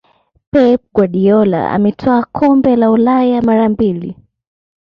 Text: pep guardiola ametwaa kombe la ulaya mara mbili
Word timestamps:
pep 0.51 0.81
guardiola 0.95 1.71
ametwaa 1.71 2.25
kombe 2.25 2.75
la 2.75 2.91
ulaya 2.91 3.41
mara 3.41 3.69
mbili 3.69 4.15